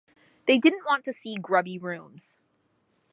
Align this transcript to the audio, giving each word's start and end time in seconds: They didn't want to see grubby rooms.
They 0.47 0.57
didn't 0.57 0.83
want 0.87 1.05
to 1.05 1.13
see 1.13 1.35
grubby 1.35 1.77
rooms. 1.77 2.39